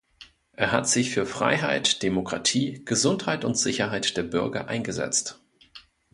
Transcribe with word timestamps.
Er 0.53 0.71
hat 0.71 0.89
sich 0.89 1.11
für 1.11 1.27
Freiheit, 1.27 2.01
Demokratie, 2.01 2.81
Gesundheit 2.85 3.45
und 3.45 3.55
Sicherheit 3.55 4.17
der 4.17 4.23
Bürger 4.23 4.67
eingesetzt. 4.67 5.39